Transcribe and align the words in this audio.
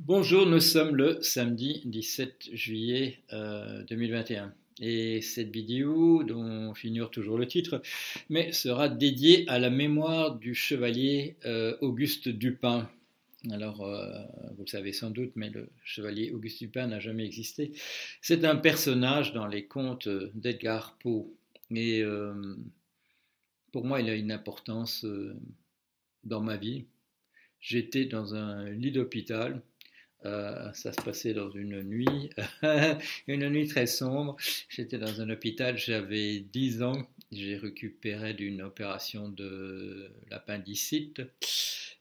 Bonjour, 0.00 0.46
nous 0.46 0.60
sommes 0.60 0.94
le 0.94 1.20
samedi 1.22 1.82
17 1.84 2.50
juillet 2.52 3.18
2021 3.32 4.54
et 4.80 5.20
cette 5.20 5.50
vidéo, 5.50 6.22
dont 6.22 6.72
j'ignore 6.72 7.10
toujours 7.10 7.36
le 7.36 7.48
titre, 7.48 7.82
mais 8.30 8.52
sera 8.52 8.88
dédiée 8.88 9.44
à 9.48 9.58
la 9.58 9.70
mémoire 9.70 10.36
du 10.36 10.54
chevalier 10.54 11.36
Auguste 11.80 12.28
Dupin. 12.28 12.88
Alors, 13.50 13.84
vous 14.56 14.62
le 14.62 14.70
savez 14.70 14.92
sans 14.92 15.10
doute, 15.10 15.32
mais 15.34 15.50
le 15.50 15.68
chevalier 15.82 16.30
Auguste 16.30 16.60
Dupin 16.60 16.86
n'a 16.86 17.00
jamais 17.00 17.26
existé. 17.26 17.72
C'est 18.22 18.44
un 18.44 18.56
personnage 18.56 19.32
dans 19.32 19.48
les 19.48 19.64
contes 19.64 20.08
d'Edgar 20.08 20.96
Poe. 21.00 21.26
Et 21.74 22.04
pour 23.72 23.84
moi, 23.84 24.00
il 24.00 24.08
a 24.08 24.14
une 24.14 24.30
importance 24.30 25.04
dans 26.22 26.40
ma 26.40 26.56
vie. 26.56 26.84
J'étais 27.60 28.04
dans 28.04 28.36
un 28.36 28.70
lit 28.70 28.92
d'hôpital 28.92 29.60
euh, 30.24 30.72
ça 30.72 30.92
se 30.92 31.00
passait 31.00 31.32
dans 31.32 31.50
une 31.50 31.82
nuit, 31.82 32.30
une 33.28 33.48
nuit 33.48 33.68
très 33.68 33.86
sombre. 33.86 34.36
J'étais 34.68 34.98
dans 34.98 35.20
un 35.20 35.30
hôpital, 35.30 35.78
j'avais 35.78 36.40
10 36.40 36.82
ans. 36.82 37.08
J'ai 37.30 37.56
récupéré 37.56 38.34
d'une 38.34 38.62
opération 38.62 39.28
de 39.28 40.10
l'appendicite 40.30 41.20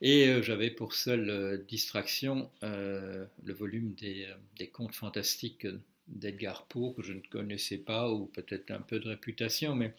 et 0.01 0.27
euh, 0.27 0.41
j'avais 0.41 0.71
pour 0.71 0.93
seule 0.93 1.29
euh, 1.29 1.57
distraction 1.57 2.49
le 2.61 3.53
volume 3.53 3.93
des, 3.95 4.27
des 4.57 4.67
contes 4.67 4.95
fantastiques 4.95 5.67
d'Edgar 6.07 6.65
Poe 6.67 6.93
que 6.95 7.03
je 7.03 7.13
ne 7.13 7.19
connaissais 7.19 7.77
pas 7.77 8.09
ou 8.11 8.27
peut-être 8.27 8.71
un 8.71 8.79
peu 8.79 8.99
de 8.99 9.09
réputation, 9.09 9.75
mais 9.75 9.93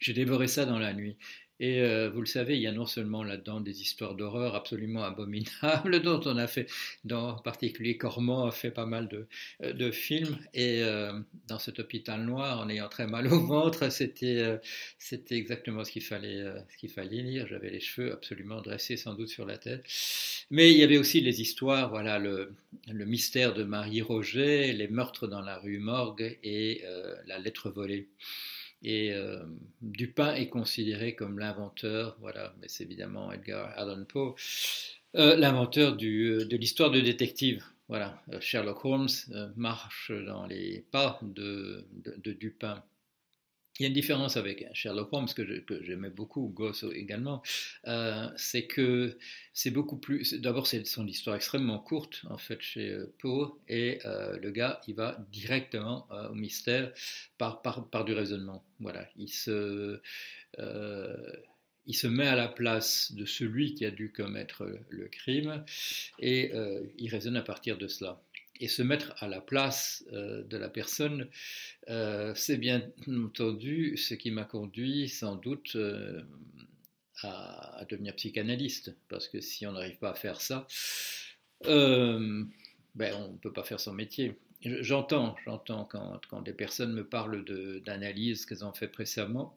j'ai 0.00 0.12
dévoré 0.12 0.48
ça 0.48 0.64
dans 0.64 0.78
la 0.78 0.92
nuit. 0.92 1.16
Et 1.64 1.80
euh, 1.80 2.10
vous 2.10 2.20
le 2.20 2.26
savez, 2.26 2.56
il 2.56 2.60
y 2.60 2.66
a 2.66 2.72
non 2.72 2.84
seulement 2.84 3.24
là-dedans 3.24 3.58
des 3.62 3.80
histoires 3.80 4.14
d'horreur 4.14 4.54
absolument 4.54 5.02
abominables, 5.02 6.02
dont 6.02 6.20
on 6.26 6.36
a 6.36 6.46
fait, 6.46 6.70
dans, 7.06 7.30
en 7.30 7.38
particulier 7.38 7.96
Cormand 7.96 8.46
a 8.46 8.50
fait 8.50 8.70
pas 8.70 8.84
mal 8.84 9.08
de, 9.08 9.26
euh, 9.62 9.90
films, 9.90 10.36
et 10.52 10.82
euh, 10.82 11.18
dans 11.48 11.58
cet 11.58 11.78
hôpital 11.78 12.22
noir, 12.22 12.60
en 12.60 12.68
ayant 12.68 12.90
très 12.90 13.06
mal 13.06 13.32
au 13.32 13.40
ventre, 13.46 13.90
c'était 13.90 14.60
exactement 15.30 15.84
ce 15.84 15.92
qu'il 15.92 16.02
fallait, 16.02 16.44
fallait 16.94 17.22
lire. 17.22 17.46
J'avais 17.46 17.70
les 17.70 17.80
cheveux 17.80 18.12
absolument 18.12 18.60
dressés 18.60 18.98
sans 18.98 19.14
doute 19.14 19.28
sur 19.28 19.46
la 19.46 19.56
tête. 19.56 19.86
Mais 20.50 20.70
il 20.70 20.76
y 20.76 20.82
avait 20.82 20.98
aussi 20.98 21.22
les 21.22 21.40
histoires, 21.40 21.88
voilà, 21.88 22.18
le, 22.18 22.52
le 22.92 23.06
mystère 23.06 23.54
de 23.54 23.64
Marie 23.64 24.02
Roget, 24.02 24.74
les 24.74 24.88
meurtres 24.88 25.28
dans 25.28 25.40
la 25.40 25.56
rue 25.56 25.78
Morgue 25.78 26.38
et 26.42 26.84
la 27.26 27.38
lettre 27.38 27.70
volée. 27.70 28.08
Et 28.84 29.14
euh, 29.14 29.42
Dupin 29.80 30.34
est 30.34 30.48
considéré 30.48 31.14
comme 31.14 31.38
l'inventeur, 31.38 32.16
voilà, 32.20 32.54
mais 32.60 32.68
c'est 32.68 32.84
évidemment 32.84 33.32
Edgar 33.32 33.72
Allan 33.78 34.04
Poe, 34.04 34.34
euh, 35.16 35.36
l'inventeur 35.36 35.94
euh, 35.94 36.44
de 36.44 36.56
l'histoire 36.56 36.90
de 36.90 37.00
détective. 37.00 37.64
Voilà, 37.88 38.22
Sherlock 38.40 38.84
Holmes 38.84 39.08
marche 39.56 40.10
dans 40.10 40.46
les 40.46 40.86
pas 40.90 41.20
de 41.22 41.84
Dupin. 42.24 42.82
Il 43.78 43.82
y 43.82 43.86
a 43.86 43.88
une 43.88 43.94
différence 43.94 44.36
avec 44.36 44.68
Sherlock 44.72 45.12
Holmes 45.12 45.26
que, 45.34 45.64
j'aimais 45.82 46.10
beaucoup, 46.10 46.48
Goss 46.54 46.84
également, 46.94 47.42
euh, 47.88 48.28
c'est 48.36 48.66
que 48.66 49.18
c'est 49.52 49.72
beaucoup 49.72 49.96
plus. 49.96 50.34
D'abord, 50.34 50.68
c'est 50.68 50.86
son 50.86 51.08
histoire 51.08 51.34
extrêmement 51.34 51.80
courte 51.80 52.22
en 52.30 52.38
fait 52.38 52.60
chez 52.60 52.90
euh, 52.90 53.12
Poe 53.18 53.58
et 53.68 53.98
euh, 54.04 54.38
le 54.38 54.52
gars 54.52 54.80
il 54.86 54.94
va 54.94 55.18
directement 55.32 56.06
au 56.30 56.34
mystère 56.34 56.92
par, 57.36 58.04
du 58.04 58.12
raisonnement. 58.12 58.64
Voilà, 58.78 59.08
il 59.16 59.28
se 59.28 60.00
met 62.06 62.28
à 62.28 62.36
la 62.36 62.46
place 62.48 63.12
de 63.12 63.24
celui 63.24 63.74
qui 63.74 63.84
a 63.86 63.90
dû 63.90 64.12
commettre 64.12 64.68
le 64.88 65.08
crime 65.08 65.64
et 66.20 66.52
il 66.98 67.08
raisonne 67.08 67.36
à 67.36 67.42
partir 67.42 67.76
de 67.76 67.88
cela 67.88 68.22
et 68.60 68.68
se 68.68 68.82
mettre 68.82 69.14
à 69.18 69.28
la 69.28 69.40
place 69.40 70.04
euh, 70.12 70.42
de 70.44 70.56
la 70.56 70.68
personne, 70.68 71.28
euh, 71.88 72.32
c'est 72.34 72.56
bien 72.56 72.82
entendu 73.08 73.96
ce 73.96 74.14
qui 74.14 74.30
m'a 74.30 74.44
conduit 74.44 75.08
sans 75.08 75.36
doute 75.36 75.76
euh, 75.76 76.22
à, 77.22 77.84
devenir 77.88 78.14
psychanalyste, 78.14 78.96
parce 79.08 79.28
que 79.28 79.40
si 79.40 79.66
on 79.66 79.72
n'arrive 79.72 79.98
pas 79.98 80.10
à 80.10 80.14
faire 80.14 80.40
ça, 80.40 80.66
ben, 81.64 83.12
on 83.16 83.32
ne 83.32 83.38
peut 83.38 83.52
pas 83.52 83.64
faire 83.64 83.80
son 83.80 83.92
métier. 83.92 84.38
J'entends, 84.62 85.36
j'entends 85.44 85.84
quand, 85.84 86.42
des 86.42 86.52
personnes 86.52 86.94
me 86.94 87.04
parlent 87.04 87.44
d'analyse 87.84 88.46
qu'elles 88.46 88.64
ont 88.64 88.72
fait 88.72 88.88
précédemment, 88.88 89.52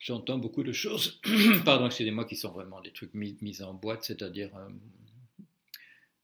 j'entends 0.00 0.38
beaucoup 0.38 0.62
de 0.62 0.72
choses, 0.72 1.20
pardon, 1.64 1.86
excusez-moi, 1.86 2.24
qui 2.24 2.36
sont 2.36 2.52
vraiment 2.52 2.80
des 2.80 2.92
trucs 2.92 3.12
mis 3.14 3.36
en 3.62 3.74
boîte, 3.74 4.04
c'est-à-dire 4.04 4.50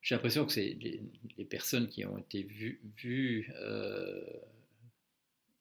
j'ai 0.03 0.15
l'impression 0.15 0.47
que 0.47 0.53
c'est 0.53 0.77
les, 0.81 1.44
personnes 1.44 1.88
qui 1.88 2.05
ont 2.05 2.19
été 2.19 2.43
vues, 2.43 3.53
euh, 3.56 4.21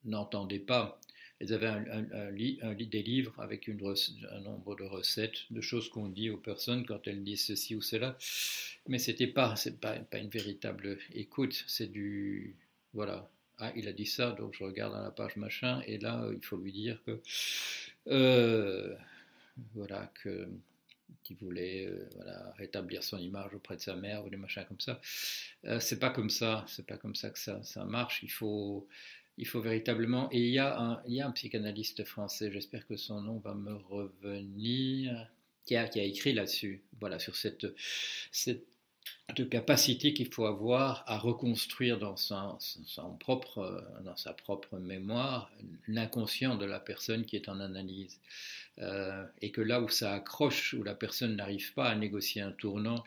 n'entendaient 0.06 0.60
pas. 0.60 1.00
Elles 1.40 1.54
avaient 1.54 1.68
un, 1.68 2.06
un, 2.12 2.74
des 2.74 3.02
livres 3.02 3.40
avec 3.40 3.70
un 3.70 4.40
nombre 4.42 4.76
de 4.76 4.84
recettes, 4.84 5.46
de 5.52 5.62
choses 5.62 5.90
qu'on 5.90 6.10
dit 6.10 6.30
aux 6.30 6.38
personnes 6.38 6.86
quand 6.86 7.08
elles 7.08 7.24
disent 7.24 7.46
ceci 7.46 7.76
ou 7.76 7.82
cela, 7.82 8.18
mais 8.88 9.00
c'était 9.00 9.28
pas, 9.28 9.56
pas, 9.82 10.18
une 10.18 10.30
véritable 10.30 10.98
écoute. 11.14 11.64
C'est 11.68 11.92
du, 11.92 12.56
voilà, 12.94 13.30
ah, 13.58 13.72
il 13.76 13.88
a 13.88 13.94
dit 13.94 14.06
ça, 14.06 14.32
donc 14.32 14.54
je 14.54 14.64
regarde 14.64 14.94
dans 14.94 15.04
la 15.04 15.12
page 15.12 15.38
machin, 15.38 15.82
et 15.88 15.98
là, 15.98 16.28
il 16.34 16.44
faut 16.44 16.58
lui 16.58 16.74
dire 16.74 17.02
que, 17.06 17.22
euh, 18.08 18.96
voilà, 19.74 20.12
que 20.24 20.50
qui 21.24 21.34
voulait 21.36 21.86
euh, 21.86 22.10
voilà, 22.16 22.54
rétablir 22.58 23.04
son 23.04 23.18
image 23.18 23.54
auprès 23.54 23.76
de 23.76 23.82
sa 23.82 23.96
mère 23.96 24.26
ou 24.26 24.30
des 24.30 24.38
machins 24.38 24.66
comme 24.68 24.80
ça. 24.80 25.00
Euh, 25.66 25.80
c'est 25.80 26.00
pas 26.00 26.10
comme 26.10 26.30
ça, 26.30 26.66
c'est 26.68 26.86
pas 26.86 26.98
comme 26.98 27.16
ça 27.16 27.30
que 27.30 27.40
ça, 27.40 27.62
ça 27.64 27.86
marche. 27.86 28.22
Il 28.24 28.32
faut, 28.32 28.88
il 29.38 29.48
faut 29.48 29.62
véritablement. 29.62 30.30
Et 30.32 30.40
il 30.40 30.54
y 30.54 30.60
a 30.60 30.80
un, 30.80 31.02
il 31.08 31.16
y 31.16 31.22
a 31.22 31.28
un 31.28 31.32
psychanalyste 31.32 32.04
français, 32.04 32.52
j'espère 32.52 32.86
que 32.88 32.98
son 32.98 33.22
nom 33.22 33.40
va 33.40 33.54
me 33.54 33.74
revenir, 33.74 35.30
qui 35.66 35.76
a, 35.76 35.88
qui 35.88 36.00
a 36.00 36.04
écrit 36.04 36.34
là-dessus, 36.34 36.82
voilà, 37.00 37.20
sur 37.20 37.36
cette, 37.36 37.68
cette 38.32 38.66
de 39.36 39.44
capacité 39.44 40.14
qu'il 40.14 40.34
faut 40.34 40.46
avoir 40.46 41.04
à 41.08 41.18
reconstruire 41.18 42.00
dans, 42.00 42.18
son, 42.18 42.58
propre, 43.20 43.84
dans 44.04 44.16
sa 44.16 44.34
propre 44.34 44.80
mémoire 44.80 45.52
l'inconscient 45.88 46.56
de 46.56 46.66
la 46.66 46.80
personne 46.80 47.26
qui 47.26 47.36
est 47.36 47.50
en 47.50 47.60
analyse. 47.60 48.20
Euh, 48.82 49.26
et 49.42 49.52
que 49.52 49.62
là 49.62 49.82
où 49.82 49.90
ça 49.90 50.14
accroche, 50.14 50.74
où 50.74 50.84
la 50.84 50.96
personne 50.96 51.36
n'arrive 51.36 51.74
pas 51.74 51.90
à 51.90 51.96
négocier 51.96 52.42
un 52.42 52.52
tournant, 52.52 53.04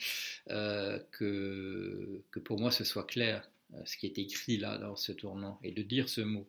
euh, 0.50 0.98
que, 1.12 2.22
que 2.30 2.40
pour 2.40 2.60
moi 2.60 2.70
ce 2.70 2.84
soit 2.84 3.06
clair 3.06 3.48
euh, 3.74 3.78
ce 3.86 3.96
qui 3.96 4.06
est 4.06 4.18
écrit 4.18 4.58
là 4.58 4.76
dans 4.76 4.96
ce 4.96 5.12
tournant 5.12 5.58
et 5.62 5.72
de 5.72 5.82
dire 5.82 6.10
ce 6.10 6.20
mot, 6.20 6.46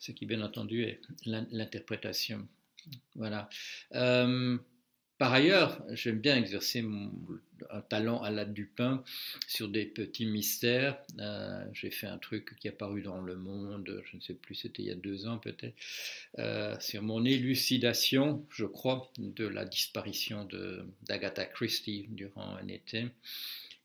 ce 0.00 0.10
qui 0.10 0.26
bien 0.26 0.42
entendu 0.42 0.82
est 0.82 1.00
l'interprétation. 1.24 2.46
Voilà. 3.14 3.48
Par 5.24 5.32
ailleurs, 5.32 5.82
j'aime 5.88 6.18
bien 6.18 6.36
exercer 6.36 6.82
mon, 6.82 7.10
un 7.70 7.80
talent 7.80 8.20
à 8.20 8.30
la 8.30 8.44
Dupin 8.44 9.02
sur 9.48 9.70
des 9.70 9.86
petits 9.86 10.26
mystères. 10.26 10.98
Euh, 11.18 11.64
j'ai 11.72 11.90
fait 11.90 12.06
un 12.06 12.18
truc 12.18 12.54
qui 12.58 12.68
est 12.68 12.72
apparu 12.72 13.00
dans 13.00 13.22
Le 13.22 13.34
Monde, 13.34 14.02
je 14.04 14.16
ne 14.18 14.20
sais 14.20 14.34
plus, 14.34 14.54
c'était 14.54 14.82
il 14.82 14.88
y 14.88 14.90
a 14.90 14.94
deux 14.94 15.26
ans 15.26 15.38
peut-être, 15.38 15.74
euh, 16.38 16.76
sur 16.78 17.00
mon 17.00 17.24
élucidation, 17.24 18.44
je 18.50 18.66
crois, 18.66 19.10
de 19.16 19.46
la 19.46 19.64
disparition 19.64 20.46
d'Agatha 21.08 21.46
Christie 21.46 22.04
durant 22.10 22.56
un 22.56 22.68
été. 22.68 23.06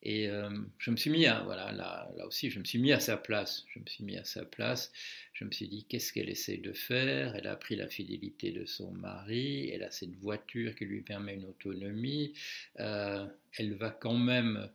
Et 0.02 0.30
euh, 0.30 0.50
je 0.78 0.92
me 0.92 0.96
suis 0.96 1.10
mis 1.10 1.26
à, 1.26 1.42
voilà, 1.44 1.72
là, 1.72 2.10
là, 2.16 2.26
aussi, 2.26 2.50
je 2.50 2.60
me 2.60 2.64
suis 2.64 2.80
mis 2.80 2.94
à 2.94 3.00
sa 3.00 3.18
place. 3.18 3.66
Je 3.74 3.80
me 3.80 3.86
suis 3.86 4.04
mis 4.04 4.18
à 4.18 4.24
sa 4.24 4.46
place. 4.46 4.92
Je 5.34 5.44
me 5.44 5.52
suis 5.52 5.68
dit, 5.68 5.86
qu'est-ce 5.90 6.14
qu'elle 6.14 6.30
essaie 6.30 6.58
de 6.58 6.74
faire? 6.74 7.36
Elle 7.36 7.48
a 7.48 7.56
pris 7.56 7.76
la 7.76 7.88
fidélité 7.88 8.52
de 8.52 8.66
son 8.66 8.92
mari. 8.92 9.70
Elle 9.70 9.84
a 9.84 9.92
cette 9.92 10.16
voiture 10.16 10.76
qui 10.76 10.86
lui 10.86 11.02
permet 11.02 11.36
une 11.36 11.46
autonomie. 11.46 12.34
Euh, 12.80 13.26
elle 13.58 13.74
va 13.74 13.90
quand 13.90 14.18
même. 14.18 14.70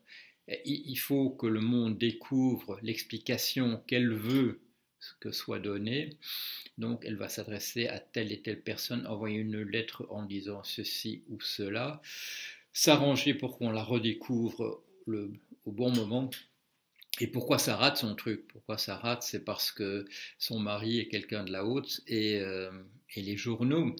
Il 0.66 0.96
faut 0.96 1.31
que 1.31 1.46
le 1.46 1.60
monde 1.60 1.96
découvre 1.96 2.78
l'explication 2.82 3.82
qu'elle 3.87 4.12
veut 4.12 4.60
que 5.20 5.32
soit 5.32 5.58
donnée. 5.58 6.10
Donc, 6.78 7.02
elle 7.06 7.16
va 7.16 7.28
s'adresser 7.28 7.88
à 7.88 7.98
telle 7.98 8.32
et 8.32 8.43
telle 8.43 8.60
personne, 8.60 9.06
envoyer 9.06 9.38
une 9.38 9.62
lettre 9.62 10.06
en 10.10 10.22
disant 10.25 10.62
ceci 10.64 11.22
ou 11.28 11.40
cela, 11.40 12.02
s'arranger 12.72 13.34
pour 13.34 13.56
qu'on 13.56 13.70
la 13.70 13.82
redécouvre 13.82 14.83
au 15.08 15.72
bon 15.72 15.90
moment. 15.90 16.30
Et 17.20 17.28
pourquoi 17.28 17.58
ça 17.58 17.76
rate 17.76 17.98
son 17.98 18.14
truc? 18.16 18.46
Pourquoi 18.48 18.76
ça 18.76 18.96
rate? 18.96 19.22
C'est 19.22 19.44
parce 19.44 19.70
que 19.70 20.04
son 20.38 20.58
mari 20.58 20.98
est 20.98 21.08
quelqu'un 21.08 21.44
de 21.44 21.52
la 21.52 21.64
haute 21.64 22.00
et, 22.08 22.40
euh, 22.40 22.70
les 23.16 23.36
journaux, 23.36 23.94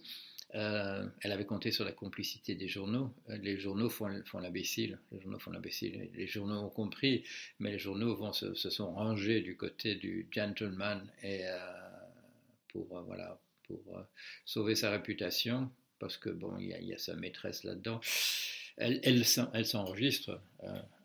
euh, 0.57 1.07
elle 1.21 1.31
avait 1.31 1.47
compté 1.47 1.71
sur 1.71 1.85
la 1.85 1.93
complicité 1.93 2.57
des 2.57 2.67
journaux. 2.67 3.15
Les 3.29 3.57
journaux 3.57 3.89
font, 3.89 4.11
font 4.25 4.41
l'imbécile. 4.41 4.99
Les 5.13 5.21
journaux 5.21 5.39
font 5.39 5.53
l'imbécile. 5.53 6.11
Les 6.15 6.27
journaux 6.27 6.59
ont 6.59 6.71
compris, 6.71 7.25
mais 7.61 7.71
les 7.71 7.79
journaux 7.79 8.17
vont, 8.17 8.33
se, 8.33 8.55
sont 8.55 8.93
rangés 8.93 9.41
du 9.41 9.57
côté 9.57 9.95
du 9.95 10.27
gentleman 10.33 11.09
et 11.23 11.47
euh, 11.47 11.59
pour 12.69 13.01
voilà 13.03 13.41
pour 13.63 13.81
sauver 14.45 14.75
sa 14.75 14.91
réputation 14.91 15.71
parce 15.99 16.19
que 16.19 16.29
bon 16.29 16.59
il 16.59 16.67
y, 16.67 16.93
a 16.93 16.99
sa 16.99 17.15
maîtresse 17.15 17.65
là-dedans. 17.65 18.01
Elle, 18.77 19.25
s'enregistre 19.25 20.41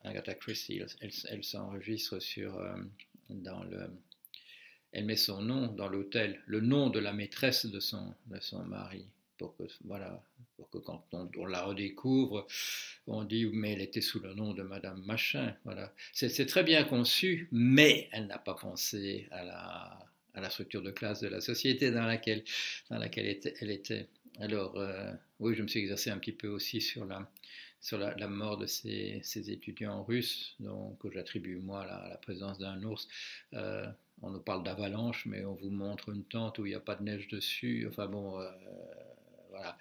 Agatha 0.04 0.34
Christie, 0.34 0.82
elle, 1.02 1.44
s'enregistre 1.44 2.20
sur, 2.20 2.60
dans 3.30 3.64
le, 3.64 3.90
elle 4.92 5.06
met 5.06 5.16
son 5.16 5.42
nom 5.42 5.68
dans 5.68 5.88
l'hôtel, 5.88 6.42
le 6.46 6.62
nom 6.62 6.90
de 6.90 7.00
la 7.00 7.14
maîtresse 7.14 7.66
de 7.66 7.80
son, 7.80 8.14
de 8.28 8.40
son 8.40 8.64
mari, 8.64 9.06
pour 9.38 9.56
que, 9.56 9.64
voilà, 9.86 10.22
pour 10.56 10.70
que 10.70 10.80
quand 10.80 11.06
on, 11.14 11.46
la 11.46 11.64
redécouvre, 11.64 12.48
on 13.08 13.24
dit 13.24 13.46
mais 13.46 13.74
elle 13.74 13.82
était 13.82 14.02
sous 14.02 14.20
le 14.20 14.34
nom 14.34 14.54
de 14.54 14.64
Madame 14.64 15.02
Machin. 15.06 15.56
Voilà, 15.64 15.94
c'est 16.14 16.46
très 16.46 16.64
bien 16.64 16.84
conçu, 16.84 17.48
mais 17.52 18.10
elle 18.12 18.28
n'a 18.28 18.40
pas 18.40 18.56
pensé 18.56 19.28
à 19.32 19.44
la, 19.44 20.00
à 20.34 20.42
la 20.42 20.50
structure 20.50 20.82
de 20.82 20.92
classe 20.92 21.22
de 21.22 21.28
la 21.28 21.42
société 21.42 21.92
dans 21.92 22.06
laquelle, 22.06 22.44
dans 22.90 22.98
laquelle 22.98 23.40
elle 23.62 23.72
était. 23.72 24.08
Alors, 24.40 24.78
euh, 24.78 25.12
oui, 25.40 25.54
je 25.56 25.62
me 25.62 25.68
suis 25.68 25.82
exercé 25.82 26.10
un 26.10 26.18
petit 26.18 26.32
peu 26.32 26.48
aussi 26.48 26.80
sur 26.80 27.06
la, 27.06 27.30
sur 27.82 27.98
la, 27.98 28.28
mort 28.28 28.58
de 28.58 28.66
ces, 28.66 29.20
ces, 29.24 29.52
étudiants 29.52 30.04
russes, 30.04 30.56
donc 30.60 30.98
que 31.00 31.12
j'attribue 31.12 31.58
moi 31.58 31.82
à 31.82 32.10
la, 32.10 32.18
présence 32.18 32.58
d'un 32.58 32.82
ours. 32.84 33.08
Euh, 33.54 33.86
on 34.22 34.32
nous 34.32 34.40
parle 34.40 34.64
d'avalanche, 34.64 35.26
mais 35.26 35.44
on 35.44 35.56
vous 35.56 35.70
montre 35.70 36.10
une 36.10 36.24
tente 36.24 36.60
où 36.60 36.66
il 36.66 36.70
n'y 36.70 36.76
a 36.76 36.80
pas 36.80 36.96
de 36.96 37.04
neige 37.04 37.28
dessus. 37.28 37.86
Enfin 37.90 38.08
bon, 38.08 38.40
euh, 38.40 38.50
voilà. 39.50 39.78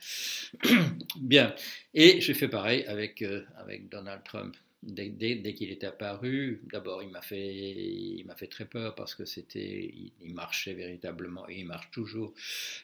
Bien. 1.20 1.54
Et 1.94 2.20
j'ai 2.20 2.34
fait 2.34 2.48
pareil 2.48 2.84
avec, 2.86 3.22
avec 3.56 3.88
Donald 3.88 4.22
Trump 4.24 4.56
dès, 4.82 5.54
qu'il 5.54 5.70
est 5.70 5.84
apparu, 5.84 6.62
d'abord 6.72 7.02
il 7.02 7.10
m'a 7.10 7.22
fait, 7.22 7.54
il 7.54 8.24
m'a 8.26 8.36
fait 8.36 8.46
très 8.46 8.64
peur 8.64 8.94
parce 8.94 9.14
que 9.14 9.24
c'était, 9.24 9.92
il, 10.22 10.34
marchait 10.34 10.74
véritablement 10.74 11.48
et 11.48 11.58
il 11.58 11.66
marche 11.66 11.90
toujours. 11.90 12.32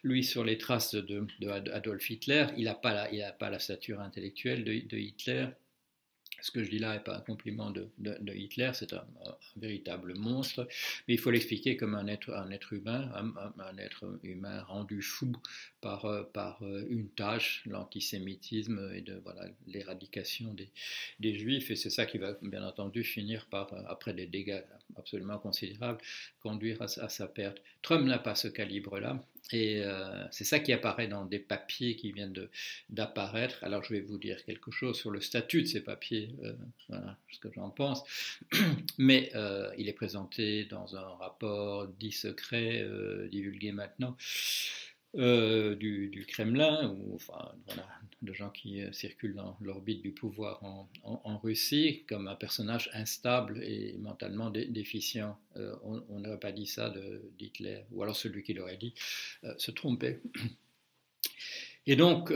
Lui 0.02 0.24
sur 0.24 0.44
les 0.44 0.58
traces 0.58 0.94
de, 0.94 1.26
Adolf 1.72 2.10
Hitler, 2.10 2.46
il 2.56 2.64
n'a 2.64 2.74
pas 2.74 2.94
la, 2.94 3.12
il 3.12 3.34
pas 3.38 3.50
la 3.50 3.58
stature 3.58 4.00
intellectuelle 4.00 4.64
de 4.64 4.96
Hitler 4.98 5.48
ce 6.44 6.50
que 6.50 6.62
je 6.62 6.68
dis 6.68 6.78
là 6.78 6.92
n'est 6.92 7.02
pas 7.02 7.16
un 7.16 7.20
compliment 7.20 7.70
de, 7.70 7.88
Hitler, 8.34 8.70
c'est 8.74 8.92
un, 8.92 9.06
véritable 9.56 10.12
monstre, 10.14 10.68
mais 11.08 11.14
il 11.14 11.18
faut 11.18 11.30
l'expliquer 11.30 11.78
comme 11.78 11.94
un 11.94 12.06
être, 12.06 12.28
humain, 12.72 13.10
un, 13.58 13.78
être 13.78 14.18
humain 14.22 14.62
rendu 14.64 15.00
fou 15.00 15.32
par, 15.80 16.04
euh, 16.04 16.22
par 16.22 16.62
euh, 16.62 16.84
une 16.90 17.08
tâche, 17.08 17.62
l'antisémitisme 17.64 18.92
et 18.94 19.00
de 19.00 19.14
voilà 19.24 19.46
l'éradication 19.66 20.52
des, 20.52 20.68
des, 21.18 21.34
juifs, 21.34 21.70
et 21.70 21.76
c'est 21.76 21.88
ça 21.88 22.04
qui 22.04 22.18
va 22.18 22.36
bien 22.42 22.62
entendu 22.62 23.04
finir 23.04 23.46
par, 23.46 23.72
euh, 23.72 23.80
après 23.88 24.12
des 24.12 24.26
dégâts 24.26 24.64
absolument 24.96 25.38
considérables, 25.38 25.98
conduire 26.42 26.82
à 26.82 26.88
sa 26.88 27.26
perte. 27.26 27.62
Trump 27.80 28.06
n'a 28.06 28.18
pas 28.18 28.34
ce 28.34 28.48
calibre-là, 28.48 29.18
et 29.52 29.82
euh, 29.84 30.24
c'est 30.30 30.44
ça 30.44 30.58
qui 30.58 30.72
apparaît 30.72 31.06
dans 31.06 31.24
des 31.24 31.38
papiers 31.38 31.96
qui 31.96 32.12
viennent 32.12 32.34
d'apparaître. 32.88 33.62
Alors 33.62 33.84
je 33.84 33.92
vais 33.92 34.00
vous 34.00 34.18
dire 34.18 34.42
quelque 34.44 34.70
chose 34.70 34.96
sur 34.96 35.10
le 35.10 35.20
statut 35.20 35.62
de 35.62 35.66
ces 35.66 35.82
papiers, 35.82 36.30
euh, 36.42 36.54
voilà 36.88 37.18
ce 37.30 37.38
que 37.38 37.48
j'en 37.54 37.70
pense. 37.70 38.02
Mais 38.98 39.30
euh, 39.34 39.70
il 39.76 39.88
est 39.88 39.94
présenté 39.94 40.64
dans 40.64 40.96
un 40.96 41.08
rapport 41.16 41.86
dit 41.88 42.12
secret, 42.12 42.86
divulgué 43.30 43.72
maintenant, 43.72 44.16
euh, 45.16 45.76
du, 45.76 46.26
Kremlin, 46.26 46.90
ou 46.90 47.14
enfin, 47.14 47.52
de 48.22 48.32
gens 48.32 48.50
qui 48.50 48.82
euh, 48.82 48.90
circulent 48.92 49.34
dans 49.34 49.56
l'orbite 49.60 50.02
du 50.02 50.10
pouvoir 50.10 50.60
en, 50.64 51.38
Russie, 51.38 52.04
comme 52.08 52.26
un 52.26 52.34
personnage 52.34 52.90
instable 52.94 53.62
et 53.62 53.96
mentalement 53.98 54.50
déficient. 54.50 55.38
Euh, 55.56 55.74
on 55.82 56.18
n'aurait 56.18 56.40
pas 56.40 56.50
dit 56.50 56.66
ça 56.66 56.92
d'Hitler, 57.38 57.82
ou 57.92 58.02
alors 58.02 58.16
celui 58.16 58.42
qui 58.42 58.54
l'aurait 58.54 58.76
dit 58.76 58.94
se 59.58 59.70
trompait. 59.70 60.20
Et 61.86 61.96
donc, 61.96 62.32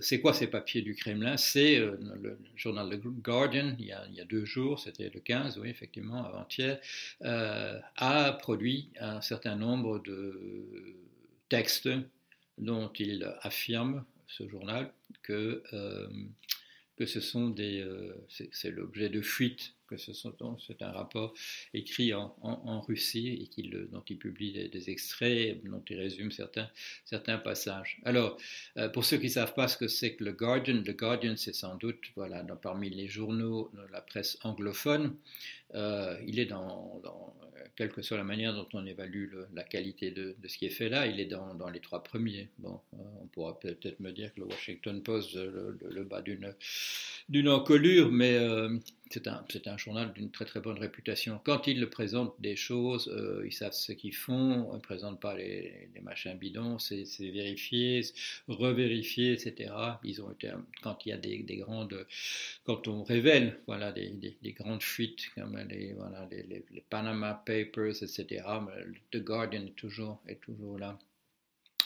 c'est 0.00 0.20
quoi 0.20 0.32
ces 0.32 0.46
papiers 0.46 0.82
du 0.82 0.94
Kremlin? 0.94 1.36
C'est 1.36 1.80
le 1.80 2.38
journal 2.54 2.88
The 2.88 3.06
Guardian, 3.06 3.74
il 3.76 3.86
y 3.86 3.92
a 3.92 4.24
deux 4.24 4.44
jours, 4.44 4.78
c'était 4.78 5.10
le 5.12 5.18
15, 5.18 5.58
oui, 5.58 5.68
effectivement, 5.68 6.24
avant-hier, 6.24 6.78
a 7.20 8.32
produit 8.34 8.90
un 9.00 9.20
certain 9.20 9.56
nombre 9.56 9.98
de 9.98 10.94
texte 11.48 11.88
dont 12.58 12.92
il 12.98 13.34
affirme, 13.42 14.04
ce 14.26 14.48
journal, 14.48 14.92
que, 15.22 15.62
euh, 15.72 16.08
ce 17.06 17.20
sont 17.20 17.48
des. 17.48 17.80
Euh, 17.80 18.26
c'est 18.28 18.70
l'objet 18.70 19.08
de 19.08 19.22
fuite, 19.22 19.74
que 19.88 19.96
c'est 19.96 20.82
un 20.82 20.92
rapport 20.92 21.34
écrit 21.74 22.14
en, 22.14 22.36
en, 22.42 22.80
Russie 22.80 23.38
et 23.42 23.46
qu'il 23.48 23.88
dont 23.90 24.04
il 24.08 24.18
publie 24.18 24.68
des, 24.68 24.90
extraits, 24.90 25.62
dont 25.64 25.82
il 25.88 25.98
résume 25.98 26.30
certains, 26.30 26.70
certains 27.04 27.38
passages. 27.38 28.00
Alors, 28.04 28.36
euh, 28.76 28.88
pour 28.88 29.04
ceux 29.04 29.16
qui 29.16 29.26
ne 29.26 29.32
savent 29.32 29.54
pas 29.54 29.66
ce 29.66 29.76
que 29.76 29.88
c'est 29.88 30.14
que 30.14 30.24
le 30.24 30.32
Guardian, 30.32 30.82
le 30.86 30.92
Guardian, 30.92 31.34
c'est 31.36 31.54
sans 31.54 31.76
doute, 31.76 32.12
voilà, 32.14 32.44
parmi 32.62 32.90
les 32.90 33.08
journaux 33.08 33.70
de 33.74 33.92
la 33.92 34.00
presse 34.00 34.38
anglophone, 34.42 35.16
il 35.74 36.38
est 36.38 36.46
dans, 36.46 37.00
dans 37.02 37.34
quelle 37.78 37.92
que 37.92 38.02
soit 38.02 38.16
la 38.16 38.24
manière 38.24 38.54
dont 38.54 38.66
on 38.72 38.84
évalue 38.86 39.32
la 39.54 39.62
qualité 39.62 40.10
de, 40.10 40.34
ce 40.48 40.58
qui 40.58 40.66
est 40.66 40.70
fait 40.70 40.88
là, 40.88 41.06
il 41.06 41.20
est 41.20 41.26
dans, 41.26 41.70
les 41.72 41.78
trois 41.78 42.02
premiers. 42.02 42.48
Bon, 42.58 42.80
euh, 42.94 42.96
on 43.22 43.26
pourra 43.28 43.60
peut-être 43.60 44.00
me 44.00 44.10
dire 44.10 44.34
que 44.34 44.40
le 44.40 44.46
Washington 44.46 45.00
Post 45.00 45.36
le, 45.36 45.78
le, 45.88 46.02
bas 46.02 46.20
d'une 47.28 47.48
encolure, 47.48 48.10
mais 48.10 48.34
euh, 48.34 48.76
c'est 49.10 49.26
un, 49.68 49.78
journal 49.78 50.12
d'une 50.12 50.30
très 50.30 50.44
très 50.44 50.60
bonne 50.60 50.78
réputation. 50.78 51.40
Quand 51.44 51.66
ils 51.66 51.88
présentent 51.88 52.34
des 52.40 52.56
choses, 52.56 53.08
euh, 53.08 53.44
ils 53.46 53.52
savent 53.52 53.72
ce 53.72 53.92
qu'ils 53.92 54.14
font, 54.14 54.68
ils 54.72 54.76
ne 54.76 54.80
présentent 54.80 55.20
pas 55.20 55.36
les, 55.36 55.90
machins 56.02 56.36
bidons, 56.36 56.78
c'est 56.78 57.04
vérifié, 57.20 58.02
revérifié, 58.48 59.32
etc. 59.32 59.72
Ils 60.04 60.22
ont 60.22 60.30
été, 60.30 60.50
quand 60.82 61.04
il 61.06 61.10
y 61.10 61.12
a 61.12 61.16
des, 61.16 61.42
des 61.42 61.56
grandes, 61.56 62.06
quand 62.64 62.88
on 62.88 63.02
révèle 63.02 63.58
voilà, 63.66 63.92
des, 63.92 64.10
des, 64.42 64.52
grandes 64.52 64.82
fuites 64.82 65.30
comme 65.34 65.56
les, 65.68 65.92
voilà, 65.94 66.28
les, 66.30 66.64
Panama 66.88 67.34
Papers, 67.46 68.02
etc., 68.02 68.44
The 69.10 69.18
Guardian 69.18 69.66
est 69.66 69.76
toujours, 69.76 70.20
est 70.26 70.40
toujours 70.40 70.78
là. 70.78 70.98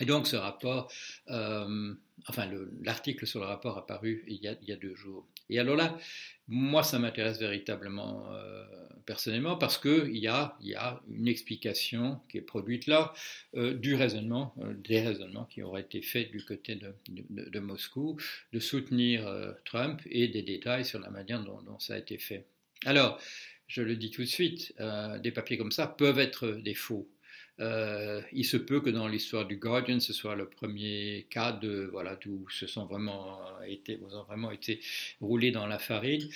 Et 0.00 0.04
donc 0.04 0.26
ce 0.26 0.36
rapport, 0.36 0.90
euh, 1.30 1.94
enfin 2.26 2.50
l'article 2.82 3.26
sur 3.26 3.40
le 3.40 3.46
rapport 3.46 3.76
a 3.78 3.86
paru 3.86 4.24
il 4.26 4.34
il 4.62 4.68
y 4.68 4.72
a 4.72 4.76
deux 4.76 4.94
jours. 4.94 5.26
Et 5.50 5.58
alors 5.58 5.76
là, 5.76 5.98
moi, 6.48 6.82
ça 6.82 6.98
m'intéresse 6.98 7.38
véritablement 7.38 8.30
euh, 8.32 8.64
personnellement 9.06 9.56
parce 9.56 9.78
qu'il 9.78 10.16
y 10.16 10.26
a, 10.26 10.56
y 10.60 10.74
a 10.74 11.00
une 11.08 11.28
explication 11.28 12.20
qui 12.28 12.38
est 12.38 12.42
produite 12.42 12.86
là 12.86 13.14
euh, 13.56 13.74
du 13.74 13.94
raisonnement, 13.94 14.54
euh, 14.60 14.74
des 14.74 15.00
raisonnements 15.00 15.44
qui 15.44 15.62
auraient 15.62 15.82
été 15.82 16.02
faits 16.02 16.30
du 16.30 16.44
côté 16.44 16.78
de, 17.08 17.60
Moscou, 17.60 18.18
de 18.52 18.60
soutenir 18.60 19.26
Trump 19.64 20.02
et 20.06 20.28
des 20.28 20.42
détails 20.42 20.84
sur 20.84 20.98
la 20.98 21.10
manière 21.10 21.42
dont, 21.42 21.62
dont, 21.62 21.78
ça 21.78 21.94
a 21.94 21.98
été 21.98 22.18
fait. 22.18 22.44
Alors, 22.84 23.20
je 23.68 23.82
le 23.82 23.96
dis 23.96 24.10
tout 24.10 24.22
de 24.22 24.26
suite, 24.26 24.74
des 25.22 25.30
papiers 25.30 25.56
comme 25.56 25.72
ça 25.72 25.86
peuvent 25.86 26.18
être 26.18 26.48
des 26.48 26.74
faux. 26.74 27.08
Euh, 27.62 28.20
il 28.32 28.44
se 28.44 28.56
peut 28.56 28.80
que 28.80 28.90
dans 28.90 29.06
l'histoire 29.06 29.46
du 29.46 29.56
Guardian, 29.56 30.00
ce 30.00 30.12
soit 30.12 30.34
le 30.34 30.48
premier 30.48 31.26
cas 31.30 31.52
de 31.52 31.88
voilà 31.92 32.18
où 32.26 32.48
se 32.50 32.66
sont 32.66 32.86
vraiment 32.86 33.40
été, 33.66 34.00
ont 34.02 34.24
vraiment 34.24 34.50
été 34.50 34.80
roulés 35.20 35.52
dans 35.52 35.66
la 35.66 35.78
farine. 35.78 36.28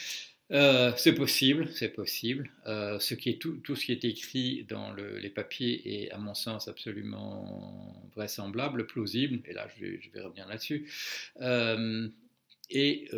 Euh, 0.52 0.92
c'est 0.96 1.14
possible, 1.14 1.68
c'est 1.72 1.88
possible. 1.88 2.50
Euh, 2.66 3.00
ce 3.00 3.14
qui 3.14 3.30
est 3.30 3.40
tout, 3.40 3.56
tout, 3.64 3.74
ce 3.74 3.86
qui 3.86 3.92
est 3.92 4.04
écrit 4.04 4.64
dans 4.68 4.94
les 4.94 5.30
papiers 5.30 6.04
est, 6.04 6.10
à 6.12 6.18
mon 6.18 6.34
sens, 6.34 6.68
absolument 6.68 8.08
vraisemblable, 8.14 8.86
plausible. 8.86 9.40
Et 9.46 9.52
là, 9.52 9.66
je 9.76 9.86
je 10.00 10.10
vais 10.12 10.20
revenir 10.20 10.46
là-dessus. 10.46 10.88
et 12.70 13.10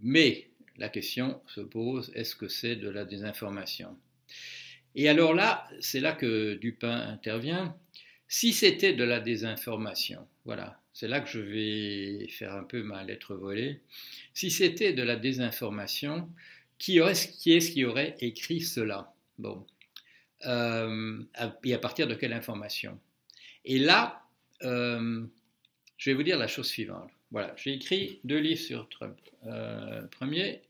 mais 0.00 0.48
la 0.76 0.88
question 0.88 1.40
se 1.46 1.60
pose 1.60 2.10
est-ce 2.14 2.34
que 2.36 2.48
c'est 2.48 2.76
de 2.76 2.88
la 2.88 3.04
désinformation? 3.04 3.96
Et 4.94 5.08
alors 5.08 5.34
là, 5.34 5.68
c'est 5.80 6.00
là 6.00 6.12
que 6.12 6.54
Dupin 6.54 6.96
intervient. 7.08 7.76
Si 8.28 8.52
c'était 8.52 8.92
de 8.92 9.04
la 9.04 9.20
désinformation, 9.20 10.26
voilà, 10.44 10.80
c'est 10.92 11.08
là 11.08 11.20
que 11.20 11.28
je 11.28 11.40
vais 11.40 12.28
faire 12.28 12.54
un 12.54 12.64
peu 12.64 12.82
ma 12.82 13.04
lettre 13.04 13.34
volée. 13.34 13.80
Si 14.34 14.50
c'était 14.50 14.92
de 14.92 15.02
la 15.02 15.16
désinformation, 15.16 16.28
qui, 16.78 16.98
est-ce 16.98 17.70
qui 17.70 17.84
aurait 17.84 18.16
écrit 18.20 18.60
cela? 18.60 19.12
Bon. 19.38 19.66
Euh, 20.46 21.22
et 21.64 21.74
à 21.74 21.78
partir 21.78 22.06
de 22.06 22.14
quelle 22.14 22.32
information? 22.32 22.98
Et 23.64 23.78
là, 23.78 24.22
euh, 24.62 25.24
je 25.96 26.10
vais 26.10 26.14
vous 26.14 26.22
dire 26.22 26.38
la 26.38 26.48
chose 26.48 26.66
suivante. 26.66 27.10
Voilà, 27.30 27.54
j'ai 27.56 27.74
écrit 27.74 28.20
deux 28.24 28.38
livres 28.38 28.60
sur 28.60 28.88
Trump. 28.88 29.18
Euh, 29.46 30.02
premier, 30.06 30.62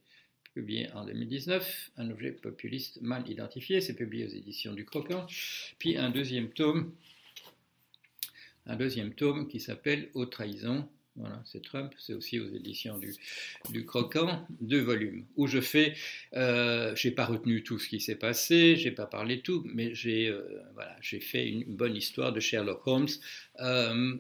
publié 0.59 0.91
en 0.93 1.05
2019, 1.05 1.93
Un 1.99 2.11
objet 2.11 2.33
populiste 2.33 3.01
mal 3.01 3.23
identifié, 3.31 3.81
c'est 3.81 3.95
publié 3.95 4.27
aux 4.27 4.35
éditions 4.43 4.73
du 4.73 4.85
Croquant, 4.85 5.25
puis 5.79 5.97
un 5.97 6.11
deuxième 6.11 6.49
tome, 6.49 6.93
un 8.67 8.75
deuxième 8.75 9.15
tome 9.15 9.47
qui 9.47 9.61
s'appelle 9.61 10.09
Aux 10.15 10.27
trahisons, 10.27 10.89
voilà, 11.15 11.41
c'est 11.45 11.63
Trump, 11.63 11.93
c'est 11.97 12.13
aussi 12.13 12.41
aux 12.41 12.49
éditions 12.49 12.99
du, 13.71 13.87
Croquant, 13.87 14.45
deux 14.61 14.81
volumes, 14.81 15.27
où 15.37 15.47
je 15.47 15.61
fais, 15.61 15.95
euh, 16.35 16.93
j'ai 16.97 17.13
pas 17.13 17.27
retenu 17.27 17.63
tout 17.63 17.79
ce 17.79 17.89
qui 17.89 18.01
s'est 18.01 18.17
passé, 18.17 18.75
j'ai 18.75 18.91
pas 18.91 19.07
parlé 19.07 19.43
tout, 19.43 19.63
mais 19.73 19.95
j'ai 19.95 20.27
euh, 20.27 20.43
voilà, 20.75 20.97
fait 21.03 21.49
une 21.49 21.77
bonne 21.77 21.95
histoire 21.95 22.33
de 22.33 22.41
Sherlock 22.41 22.85
Holmes, 22.85 23.07
euh, 23.61 24.17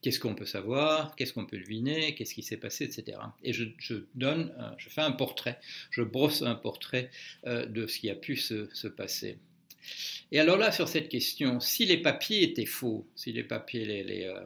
qu'est-ce 0.00 0.18
qu'on 0.18 0.34
peut 0.34 0.46
savoir, 0.46 1.14
qu'est-ce 1.16 1.32
qu'on 1.32 1.46
peut 1.46 1.58
deviner, 1.58 2.14
qu'est-ce 2.14 2.34
qui 2.34 2.42
s'est 2.42 2.56
passé, 2.56 2.84
etc. 2.84 3.18
Et 3.42 3.52
je, 3.52 3.64
donne, 4.14 4.52
je 4.78 4.88
fais 4.88 5.00
un 5.00 5.12
portrait, 5.12 5.58
je 5.90 6.02
brosse 6.02 6.42
un 6.42 6.54
portrait 6.54 7.10
euh, 7.46 7.66
de 7.66 7.86
ce 7.86 7.98
qui 7.98 8.10
a 8.10 8.14
pu 8.14 8.36
se, 8.36 8.88
passer. 8.88 9.38
Et 10.30 10.38
alors 10.38 10.56
là, 10.56 10.72
sur 10.72 10.88
cette 10.88 11.08
question, 11.08 11.60
si 11.60 11.86
les 11.86 11.98
papiers 11.98 12.42
étaient 12.42 12.66
faux, 12.66 13.06
si 13.16 13.32
les 13.32 13.44
papiers, 13.44 13.84
les, 13.84 14.04
les, 14.04 14.24
euh, 14.24 14.40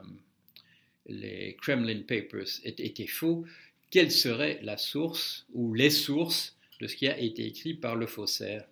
les 1.06 1.56
Kremlin 1.60 2.02
Papers 2.06 2.60
étaient 2.64 3.06
faux, 3.06 3.44
quelle 3.90 4.10
serait 4.10 4.58
la 4.62 4.76
source 4.76 5.46
ou 5.52 5.74
les 5.74 5.90
sources 5.90 6.56
de 6.80 6.86
ce 6.86 6.96
qui 6.96 7.08
a 7.08 7.18
été 7.18 7.46
écrit 7.46 7.74
par 7.74 7.96
le 7.96 8.06
faussaire? 8.06 8.66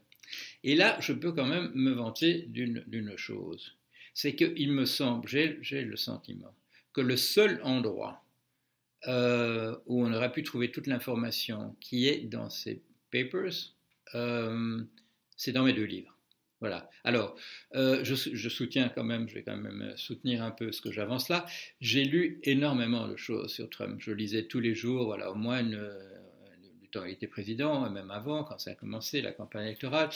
Et 0.65 0.75
là, 0.75 0.99
je 1.01 1.13
peux 1.13 1.33
quand 1.33 1.47
même 1.47 1.71
me 1.75 1.93
vanter 1.93 2.47
d'une 2.49 3.17
chose 3.17 3.77
c'est 4.15 4.37
qu'il 4.37 4.73
me 4.73 4.87
semble, 4.87 5.29
j'ai 5.29 5.83
le 5.83 5.97
sentiment, 5.97 6.55
que 6.93 7.01
le 7.01 7.17
seul 7.17 7.61
endroit 7.63 8.25
euh, 9.09 9.77
où 9.87 10.03
on 10.03 10.13
aurait 10.13 10.33
pu 10.33 10.43
trouver 10.43 10.71
toute 10.71 10.87
l'information 10.87 11.77
qui 11.81 12.09
est 12.09 12.21
dans 12.21 12.49
ces 12.49 12.81
papers, 13.11 13.75
euh, 14.15 14.83
c'est 15.37 15.53
dans 15.53 15.65
mes 15.65 15.75
deux 15.75 15.85
livres. 15.85 16.17
Voilà. 16.61 16.89
Alors, 17.03 17.37
euh, 17.75 18.03
je, 18.05 18.15
je, 18.15 18.49
soutiens 18.49 18.89
quand 18.89 19.05
même, 19.05 19.29
je 19.29 19.35
vais 19.35 19.43
quand 19.43 19.57
même 19.57 19.93
soutenir 19.97 20.43
un 20.43 20.51
peu 20.51 20.73
ce 20.73 20.81
que 20.81 20.91
j'avance 20.91 21.29
là. 21.29 21.45
J'ai 21.83 22.05
lu 22.05 22.41
énormément 22.45 23.07
de 23.07 23.17
choses 23.17 23.53
sur 23.53 23.69
Trump. 23.69 23.97
Je 23.99 24.13
lisais 24.13 24.45
tous 24.45 24.61
les 24.61 24.75
jours, 24.75 25.05
voilà, 25.05 25.31
au 25.31 25.35
moins 25.35 25.61
une, 25.61 25.93
il 27.07 27.13
était 27.13 27.27
président, 27.27 27.89
même 27.91 28.11
avant, 28.11 28.45
quand 28.45 28.59
ça 28.59 28.71
a 28.71 28.75
commencé, 28.75 29.21
la 29.21 29.33
campagne 29.33 29.67
électorale, 29.67 30.09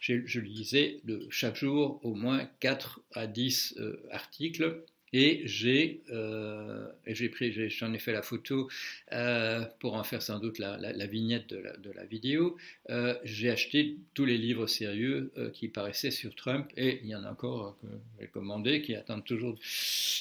je 0.00 0.40
lisais 0.40 1.00
de, 1.04 1.26
chaque 1.30 1.56
jour 1.56 2.00
au 2.02 2.14
moins 2.14 2.48
4 2.60 3.00
à 3.12 3.26
10 3.26 3.76
euh, 3.78 3.96
articles. 4.10 4.82
Et 5.14 5.42
j'ai 5.44 6.02
euh, 6.10 6.88
pris, 7.32 7.52
j'en 7.68 7.92
ai, 7.92 7.98
fait 7.98 8.14
la 8.14 8.22
photo 8.22 8.70
euh, 9.12 9.62
pour 9.78 9.92
en 9.92 10.04
faire 10.04 10.22
sans 10.22 10.38
doute 10.38 10.58
la, 10.58 11.06
vignette 11.06 11.48
de 11.48 11.90
la, 11.94 12.04
vidéo. 12.06 12.56
j'ai 13.22 13.50
acheté 13.50 13.98
tous 14.14 14.24
les 14.24 14.38
livres 14.38 14.66
sérieux 14.66 15.30
qui 15.52 15.68
paraissaient 15.68 16.10
sur 16.10 16.34
Trump 16.34 16.66
et 16.78 17.00
il 17.02 17.10
y 17.10 17.14
en 17.14 17.24
a 17.24 17.30
encore 17.30 17.76
que 17.82 17.88
j'ai 18.20 18.28
commandé 18.28 18.80
qui 18.80 18.94
attendent 18.94 19.26
toujours 19.26 19.58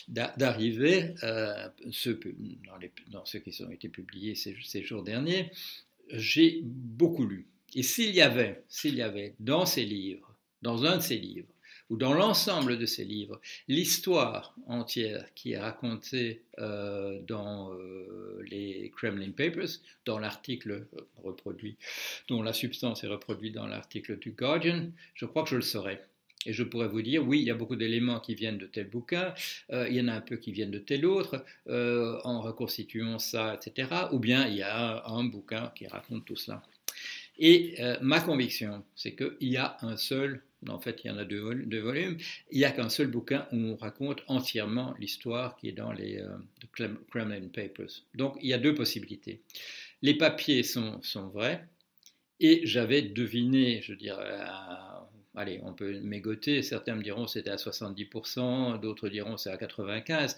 d'arriver, 0.09 1.13
dans, 1.21 3.23
ceux 3.23 3.39
qui 3.39 3.63
ont 3.63 3.71
été 3.71 3.87
publiés 3.87 4.35
ces 4.35 4.83
jours 4.83 5.03
derniers 5.03 5.51
j'ai 6.09 6.61
beaucoup 6.63 7.25
lu. 7.25 7.47
Et 7.75 7.83
s'il 7.83 8.11
y 8.11 8.21
avait, 8.21 8.63
s'il 8.67 8.95
y 8.95 9.01
avait 9.01 9.35
dans 9.39 9.65
ces 9.65 9.85
livres, 9.85 10.35
dans 10.61 10.83
un 10.83 10.97
de 10.97 11.01
ces 11.01 11.17
livres, 11.17 11.47
ou 11.89 11.97
dans 11.97 12.13
l'ensemble 12.13 12.77
de 12.77 12.85
ces 12.85 13.03
livres, 13.03 13.41
l'histoire 13.67 14.55
entière 14.65 15.33
qui 15.33 15.51
est 15.51 15.59
racontée 15.59 16.41
euh, 16.57 17.19
dans 17.27 17.73
euh, 17.73 18.41
les 18.49 18.89
Kremlin 18.95 19.31
Papers, 19.31 19.67
dans 20.05 20.17
l'article 20.17 20.87
reproduit, 21.21 21.75
dont 22.29 22.43
la 22.43 22.53
substance 22.53 23.03
est 23.03 23.07
reproduite 23.07 23.55
dans 23.55 23.67
l'article 23.67 24.17
du 24.19 24.31
Guardian, 24.31 24.89
je 25.15 25.25
crois 25.25 25.43
que 25.43 25.49
je 25.49 25.57
le 25.57 25.61
saurais. 25.61 26.01
Et 26.45 26.53
je 26.53 26.63
pourrais 26.63 26.87
vous 26.87 27.01
dire, 27.01 27.27
oui, 27.27 27.39
il 27.39 27.45
y 27.45 27.51
a 27.51 27.55
beaucoup 27.55 27.75
d'éléments 27.75 28.19
qui 28.19 28.35
viennent 28.35 28.57
de 28.57 28.65
tel 28.65 28.89
bouquin, 28.89 29.33
euh, 29.71 29.87
il 29.89 29.95
y 29.95 30.01
en 30.01 30.07
a 30.07 30.13
un 30.13 30.21
peu 30.21 30.37
qui 30.37 30.51
viennent 30.51 30.71
de 30.71 30.79
tel 30.79 31.05
autre, 31.05 31.45
euh, 31.67 32.19
en 32.23 32.41
reconstituant 32.41 33.19
ça, 33.19 33.55
etc. 33.55 33.89
Ou 34.11 34.19
bien 34.19 34.47
il 34.47 34.55
y 34.55 34.63
a 34.63 35.05
un, 35.07 35.23
bouquin 35.23 35.71
qui 35.75 35.87
raconte 35.87 36.25
tout 36.25 36.35
cela. 36.35 36.63
Et 37.37 37.75
euh, 37.79 37.97
ma 38.01 38.19
conviction, 38.19 38.83
c'est 38.95 39.15
qu'il 39.15 39.49
y 39.49 39.57
a 39.57 39.77
un 39.81 39.97
seul, 39.97 40.41
en 40.67 40.79
fait 40.79 41.01
il 41.03 41.07
y 41.07 41.09
en 41.11 41.17
a 41.17 41.25
deux, 41.25 41.39
volumes, 41.79 42.17
il 42.51 42.57
n'y 42.57 42.65
a 42.65 42.71
qu'un 42.71 42.89
seul 42.89 43.07
bouquin 43.07 43.47
où 43.51 43.57
on 43.57 43.75
raconte 43.75 44.23
entièrement 44.27 44.95
l'histoire 44.99 45.55
qui 45.57 45.69
est 45.69 45.73
dans 45.73 45.91
les 45.91 46.23
Kremlin 47.09 47.47
Papers. 47.53 48.03
Donc 48.15 48.37
il 48.41 48.49
y 48.49 48.53
a 48.53 48.57
deux 48.57 48.75
possibilités. 48.75 49.41
Les 50.01 50.15
papiers 50.15 50.63
sont, 50.63 51.01
sont 51.03 51.29
vrais, 51.29 51.67
et 52.39 52.61
j'avais 52.65 53.03
deviné, 53.03 53.81
je 53.83 53.93
dirais, 53.93 54.39
allez, 55.35 55.59
on 55.63 55.73
peut 55.73 55.99
mégoter, 56.01 56.61
certains 56.61 56.95
me 56.95 57.03
diront 57.03 57.27
c'était 57.27 57.49
à 57.49 57.55
70%, 57.55 58.79
d'autres 58.79 59.09
diront 59.09 59.37
c'est 59.37 59.49
à 59.49 59.57
95%, 59.57 60.35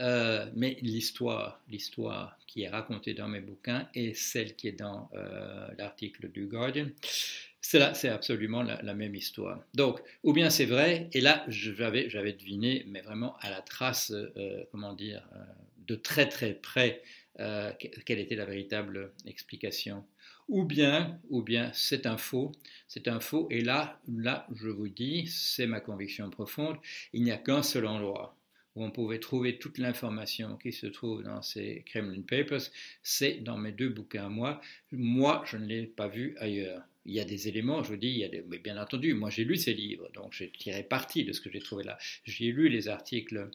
euh, 0.00 0.46
mais 0.54 0.76
l'histoire, 0.82 1.60
l'histoire 1.68 2.38
qui 2.46 2.62
est 2.62 2.68
racontée 2.68 3.14
dans 3.14 3.28
mes 3.28 3.40
bouquins 3.40 3.88
et 3.94 4.14
celle 4.14 4.54
qui 4.54 4.68
est 4.68 4.72
dans 4.72 5.10
euh, 5.14 5.68
l'article 5.78 6.30
du 6.30 6.46
Guardian, 6.46 6.88
c'est 7.60 8.08
absolument 8.08 8.62
la, 8.62 8.94
même 8.94 9.16
histoire. 9.16 9.58
Donc, 9.74 10.00
ou 10.22 10.32
bien 10.32 10.50
c'est 10.50 10.66
vrai, 10.66 11.10
et 11.12 11.20
là 11.20 11.44
j'avais, 11.48 12.32
deviné, 12.32 12.84
mais 12.86 13.00
vraiment 13.00 13.36
à 13.40 13.50
la 13.50 13.60
trace, 13.60 14.12
euh, 14.12 14.62
comment 14.70 14.92
dire, 14.92 15.26
de 15.88 15.96
très 15.96 16.28
très 16.28 16.54
près, 16.54 17.02
quelle 17.36 18.18
était 18.18 18.36
la 18.36 18.44
véritable 18.44 19.12
explication? 19.26 20.04
Ou 20.48 20.64
bien, 20.64 21.20
ou 21.28 21.42
bien 21.42 21.70
c'est 21.74 22.06
un 22.06 22.16
faux, 22.16 22.52
c'est 22.86 23.08
un 23.08 23.18
faux, 23.18 23.48
et 23.50 23.62
là, 23.62 24.00
là, 24.06 24.46
je 24.54 24.68
vous 24.68 24.88
dis, 24.88 25.26
c'est 25.26 25.66
ma 25.66 25.80
conviction 25.80 26.30
profonde, 26.30 26.76
il 27.12 27.24
n'y 27.24 27.32
a 27.32 27.36
qu'un 27.36 27.62
seul 27.62 27.86
endroit 27.86 28.36
où 28.76 28.84
on 28.84 28.90
pouvait 28.90 29.18
trouver 29.18 29.58
toute 29.58 29.78
l'information 29.78 30.56
qui 30.56 30.70
se 30.70 30.86
trouve 30.86 31.22
dans 31.22 31.42
ces 31.42 31.82
Kremlin 31.86 32.20
Papers, 32.20 32.70
c'est 33.02 33.42
dans 33.42 33.56
mes 33.56 33.72
deux 33.72 33.88
bouquins 33.88 34.28
moi. 34.28 34.60
Moi, 34.92 35.42
je 35.46 35.56
ne 35.56 35.66
l'ai 35.66 35.86
pas 35.86 36.08
vu 36.08 36.36
ailleurs. 36.38 36.82
Il 37.06 37.14
y 37.14 37.20
a 37.20 37.24
des 37.24 37.48
éléments, 37.48 37.82
je 37.82 37.90
vous 37.90 37.96
dis, 37.96 38.08
il 38.08 38.18
y 38.18 38.24
a 38.24 38.28
des, 38.28 38.44
mais 38.48 38.58
bien 38.58 38.76
entendu, 38.80 39.14
moi 39.14 39.30
j'ai 39.30 39.44
lu 39.44 39.56
ces 39.56 39.72
livres, 39.72 40.10
donc 40.12 40.32
j'ai 40.32 40.50
tiré 40.50 40.82
parti 40.82 41.24
de 41.24 41.32
ce 41.32 41.40
que 41.40 41.50
j'ai 41.50 41.60
trouvé 41.60 41.84
là. 41.84 41.96
J'ai 42.24 42.52
lu 42.52 42.68
les 42.68 42.88
articles 42.88 43.48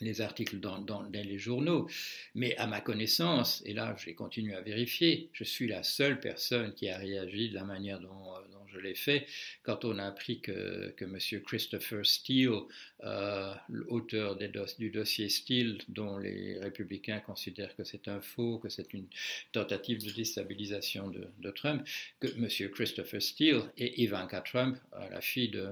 les 0.00 0.20
articles 0.20 0.60
dans, 0.60 1.02
les 1.12 1.38
journaux, 1.38 1.88
mais 2.34 2.56
à 2.56 2.66
ma 2.66 2.80
connaissance, 2.80 3.62
et 3.66 3.74
là 3.74 3.94
j'ai 3.98 4.14
continué 4.14 4.54
à 4.54 4.60
vérifier, 4.60 5.30
je 5.32 5.44
suis 5.44 5.68
la 5.68 5.82
seule 5.82 6.20
personne 6.20 6.74
qui 6.74 6.88
a 6.88 6.96
réagi 6.96 7.50
de 7.50 7.54
la 7.54 7.64
manière 7.64 8.00
dont, 8.00 8.34
euh, 8.34 8.49
l'ai 8.80 8.94
fait 8.94 9.26
quand 9.62 9.84
on 9.84 9.98
a 9.98 10.04
appris 10.04 10.40
que, 10.40 10.90
que 10.96 11.04
M. 11.04 11.42
Christopher 11.42 12.04
Steele, 12.04 12.60
euh, 13.04 13.54
l'auteur 13.68 14.36
du 14.78 14.90
dossier 14.90 15.28
Steele, 15.28 15.78
dont 15.88 16.18
les 16.18 16.58
républicains 16.58 17.20
considèrent 17.20 17.74
que 17.76 17.84
c'est 17.84 18.08
un 18.08 18.20
faux, 18.20 18.58
que 18.58 18.68
c'est 18.68 18.92
une 18.92 19.06
tentative 19.52 20.04
de 20.04 20.10
déstabilisation 20.10 21.08
de, 21.08 21.50
Trump, 21.50 21.86
que 22.20 22.28
M. 22.28 22.48
Christopher 22.70 23.22
Steele 23.22 23.62
et 23.76 24.02
Ivanka 24.02 24.40
Trump, 24.40 24.78
euh, 24.94 25.08
la 25.10 25.20
fille 25.20 25.48
de, 25.48 25.68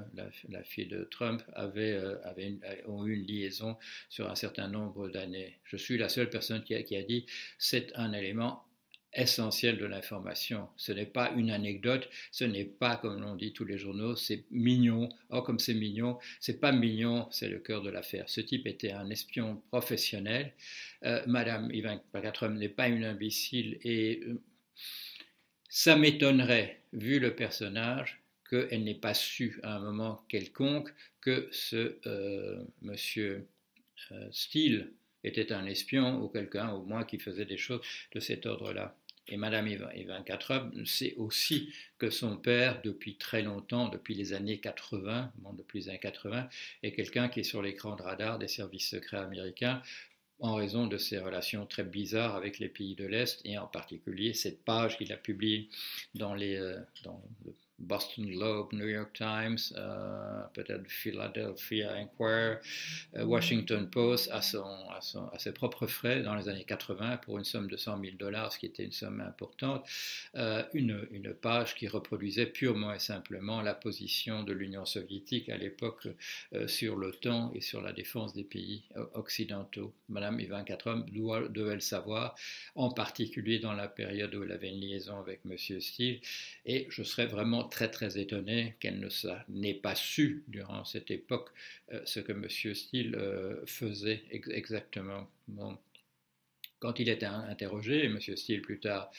la, 0.48 0.62
fille 0.62 0.86
de 0.86 1.04
Trump, 1.04 1.42
avaient, 1.54 2.00
ont 2.86 3.06
eu 3.06 3.14
une 3.14 3.26
liaison 3.26 3.76
sur 4.08 4.30
un 4.30 4.34
certain 4.34 4.68
nombre 4.68 5.08
d'années. 5.08 5.58
Je 5.64 5.76
suis 5.76 5.98
la 5.98 6.08
seule 6.08 6.30
personne 6.30 6.62
qui 6.62 6.74
a, 6.74 6.82
qui 6.82 6.96
a 6.96 7.02
dit 7.02 7.26
c'est 7.58 7.92
un 7.94 8.12
élément 8.12 8.64
essentiel 9.18 9.76
de 9.78 9.84
l'information. 9.84 10.68
Ce 10.76 10.92
n'est 10.92 11.06
pas 11.06 11.32
une 11.32 11.50
anecdote, 11.50 12.08
ce 12.30 12.44
n'est 12.44 12.64
pas, 12.64 12.96
comme 12.96 13.20
l'on 13.20 13.34
dit 13.34 13.52
tous 13.52 13.64
les 13.64 13.76
journaux, 13.76 14.16
c'est 14.16 14.44
mignon. 14.50 15.08
Or, 15.30 15.44
comme 15.44 15.58
c'est 15.58 15.75
mignon, 15.75 16.18
c'est 16.40 16.60
pas 16.60 16.72
mignon, 16.72 17.26
c'est 17.30 17.48
le 17.48 17.58
cœur 17.58 17.82
de 17.82 17.90
l'affaire. 17.90 18.28
Ce 18.28 18.40
type 18.40 18.66
était 18.66 18.92
un 18.92 19.10
espion 19.10 19.60
professionnel. 19.70 20.52
Euh, 21.04 21.22
Madame 21.26 21.70
Ivan 21.72 22.00
Trump 22.32 22.56
n'est 22.58 22.68
pas 22.68 22.88
une 22.88 23.04
imbécile 23.04 23.78
et 23.82 24.20
euh, 24.26 24.40
ça 25.68 25.96
m'étonnerait, 25.96 26.80
vu 26.92 27.18
le 27.18 27.34
personnage, 27.34 28.20
qu'elle 28.48 28.84
n'ait 28.84 28.94
pas 28.94 29.14
su 29.14 29.60
à 29.62 29.76
un 29.76 29.80
moment 29.80 30.25
quelconque 30.28 30.94
que 31.20 31.48
ce 31.52 31.98
euh, 32.06 32.64
monsieur 32.80 33.46
Steele 34.30 34.92
était 35.25 35.52
un 35.52 35.66
espion 35.66 36.22
ou 36.22 36.28
quelqu'un 36.28 36.70
au 36.70 36.82
moins 36.82 37.04
qui 37.04 37.18
faisait 37.18 37.44
des 37.44 37.56
choses 37.56 37.80
de 38.12 38.20
cet 38.20 38.46
ordre-là. 38.46 38.97
Et 39.28 39.37
Madame 39.37 39.68
Ivanka 39.68 40.37
Trump 40.38 40.75
sait 40.87 41.14
aussi 41.16 41.73
que 41.99 42.11
son 42.11 42.37
père, 42.37 42.80
depuis 42.82 43.16
très 43.16 43.42
longtemps, 43.42 43.88
depuis 43.88 44.14
les 44.14 44.32
années 44.32 44.58
80, 44.58 45.32
bon, 45.37 45.52
depuis 45.52 45.80
les 45.80 45.88
années 45.90 45.99
80, 45.99 46.49
est 46.82 46.92
quelqu'un 46.92 47.28
qui 47.28 47.40
est 47.40 47.44
sur 47.44 47.62
l'écran 47.62 47.97
de 47.97 48.02
radar 48.02 48.38
des 48.38 48.49
services 48.49 48.88
secrets 48.88 49.18
américains 49.18 49.82
en 50.40 50.54
raison 50.54 50.87
de 50.87 50.99
ses 50.99 51.18
relations 51.18 51.66
très 51.66 51.85
bizarres 51.85 52.37
avec 52.37 52.58
les 52.58 52.68
pays 52.68 52.94
de 52.94 53.06
l'Est 53.06 53.40
et 53.44 53.58
en 53.58 53.66
particulier 53.66 54.32
cette 54.35 54.64
page 54.64 54.97
qu'il 54.97 55.12
a 55.12 55.16
publiée 55.16 55.68
dans, 56.14 56.35
les, 56.35 56.56
euh, 56.56 56.78
dans 57.02 57.23
le 57.44 57.52
Boston 57.78 58.26
Globe, 58.26 58.73
New 58.73 58.88
York 58.88 59.12
Times, 59.12 59.58
euh, 59.76 60.42
peut-être 60.52 60.88
Philadelphia 60.88 61.92
Inquirer, 61.92 62.56
euh, 63.16 63.25
Washington 63.25 63.88
Post 63.88 64.30
à, 64.32 64.42
son, 64.42 64.64
à, 64.64 65.38
ses 65.38 65.52
propres 65.52 65.87
frais 65.87 66.23
dans 66.23 66.35
les 66.35 66.49
années 66.49 66.64
80 66.64 67.18
pour 67.18 67.38
une 67.38 67.44
somme 67.44 67.68
de 67.68 67.76
100 67.76 68.00
000 68.00 68.16
dollars, 68.18 68.52
ce 68.52 68.58
qui 68.58 68.66
était 68.66 68.85
une 68.85 68.92
somme 68.92 69.20
importante, 69.20 69.87
euh, 70.35 70.64
une, 70.75 71.06
une, 71.12 71.32
page 71.35 71.75
qui 71.76 71.87
reproduisait 71.87 72.47
purement 72.47 72.92
et 72.92 72.99
simplement 72.99 73.62
la 73.62 73.75
position 73.75 74.42
de 74.42 74.52
l'Union 74.52 74.85
soviétique 74.85 75.49
à 75.50 75.56
l'époque 75.56 76.08
sur 76.66 76.97
l'OTAN 76.97 77.52
et 77.54 77.61
sur 77.61 77.82
la 77.82 77.92
défense 77.92 78.32
des 78.32 78.44
pays 78.44 78.82
occidentaux. 79.14 79.92
Madame 80.08 80.40
Ivanka 80.40 80.76
Trump 80.76 81.06
devait 81.11 81.75
le 81.75 81.80
savoir, 81.80 82.35
en 82.75 82.90
particulier 82.90 83.58
dans 83.58 83.75
la 83.75 83.88
période 83.88 84.35
où 84.35 84.42
elle 84.42 84.52
avait 84.52 84.70
une 84.70 84.80
liaison 84.80 85.18
avec 85.18 85.44
Monsieur 85.44 85.80
Steele, 85.80 86.20
et 86.64 86.87
je 86.90 87.02
serais 87.02 87.26
vraiment 87.26 87.67
très 87.68 87.90
très 87.90 88.18
étonné 88.18 88.75
qu'elle 88.80 89.08
n'ait 89.48 89.75
pas 89.75 89.94
su 89.94 90.44
durant 90.48 90.84
cette 90.84 91.10
époque 91.10 91.50
ce 92.04 92.20
que 92.20 92.32
M. 92.32 92.48
Steele 92.48 93.18
faisait 93.66 94.22
exactement. 94.30 95.28
Quand 96.80 97.00
il 97.00 97.08
était 97.08 97.26
interrogé, 97.26 98.04
M. 98.04 98.20
Steele 98.20 98.62
plus 98.62 98.78
tard, 98.78 99.10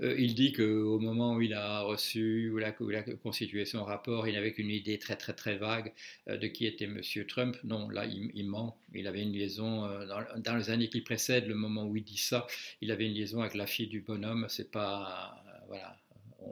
euh, 0.00 0.14
il 0.18 0.34
dit 0.34 0.52
qu'au 0.54 0.98
moment 0.98 1.34
où 1.34 1.42
il 1.42 1.52
a 1.52 1.82
reçu, 1.82 2.48
ou 2.50 2.54
où 2.54 2.90
il 2.90 2.96
a 2.96 3.02
constitué 3.02 3.66
son 3.66 3.84
rapport, 3.84 4.26
il 4.26 4.34
n'avait 4.34 4.52
qu'une 4.52 4.70
idée 4.70 4.98
très 4.98 5.16
très 5.16 5.34
très 5.34 5.58
vague 5.58 5.92
euh, 6.28 6.38
de 6.38 6.46
qui 6.46 6.66
était 6.66 6.86
M. 6.86 7.02
Trump. 7.28 7.56
Non, 7.62 7.90
là, 7.90 8.06
il, 8.06 8.46
ment. 8.48 8.78
Il 8.94 9.06
avait 9.06 9.22
une 9.22 9.32
liaison, 9.32 9.84
euh, 9.84 10.06
dans, 10.38 10.56
les 10.56 10.70
années 10.70 10.88
qui 10.88 11.02
précèdent 11.02 11.46
le 11.46 11.54
moment 11.54 11.84
où 11.84 11.94
il 11.96 12.04
dit 12.04 12.16
ça, 12.16 12.46
il 12.80 12.90
avait 12.90 13.06
une 13.06 13.14
liaison 13.14 13.40
avec 13.42 13.54
la 13.54 13.66
fille 13.66 13.88
du 13.88 14.00
bonhomme. 14.00 14.46
C'est 14.48 14.70
pas. 14.70 15.44
voilà 15.68 15.96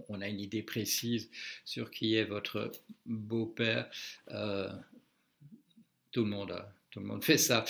on 0.09 0.21
a 0.21 0.29
une 0.29 0.41
idée 0.41 0.63
précise 0.63 1.31
sur 1.65 1.91
qui 1.91 2.15
est 2.15 2.25
votre 2.25 2.73
beau-père. 3.07 3.91
tout, 6.11 6.25
le 6.25 6.31
monde 6.31 6.65
tout 6.91 7.01
le 7.01 7.07
monde 7.07 7.25
fait 7.31 7.39
ça. 7.39 7.65